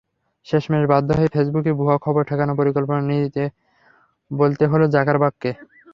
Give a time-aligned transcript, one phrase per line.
[0.47, 3.45] শেষমেশ বাধ্য হয়ে ফেসবুকে ভুয়া খবর ঠেকানোর পরিকল্পনা নিয়ে
[4.31, 5.51] বলতে হলো জাকারবার্গকে।